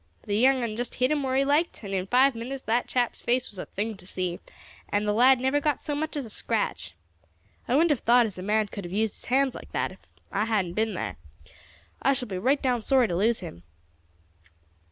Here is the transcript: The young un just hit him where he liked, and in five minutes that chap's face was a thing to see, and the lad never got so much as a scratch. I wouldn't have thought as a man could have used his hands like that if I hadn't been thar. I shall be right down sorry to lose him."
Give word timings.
The 0.23 0.35
young 0.35 0.63
un 0.63 0.75
just 0.75 0.95
hit 0.95 1.11
him 1.11 1.21
where 1.21 1.35
he 1.35 1.45
liked, 1.45 1.83
and 1.83 1.93
in 1.93 2.07
five 2.07 2.33
minutes 2.33 2.63
that 2.63 2.87
chap's 2.87 3.21
face 3.21 3.51
was 3.51 3.59
a 3.59 3.67
thing 3.67 3.95
to 3.97 4.07
see, 4.07 4.39
and 4.89 5.05
the 5.07 5.13
lad 5.13 5.39
never 5.39 5.61
got 5.61 5.83
so 5.83 5.93
much 5.93 6.17
as 6.17 6.25
a 6.25 6.29
scratch. 6.31 6.95
I 7.67 7.75
wouldn't 7.75 7.91
have 7.91 7.99
thought 7.99 8.25
as 8.25 8.39
a 8.39 8.41
man 8.41 8.67
could 8.69 8.83
have 8.83 8.91
used 8.91 9.13
his 9.13 9.25
hands 9.25 9.53
like 9.53 9.71
that 9.73 9.91
if 9.91 9.99
I 10.31 10.45
hadn't 10.45 10.73
been 10.73 10.95
thar. 10.95 11.17
I 12.01 12.13
shall 12.13 12.27
be 12.27 12.39
right 12.39 12.59
down 12.59 12.81
sorry 12.81 13.07
to 13.09 13.15
lose 13.15 13.41
him." 13.41 13.61